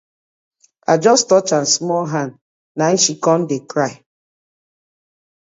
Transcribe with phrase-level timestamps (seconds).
[0.91, 2.31] I just touch am small hand
[2.77, 3.91] na im she com dey cry.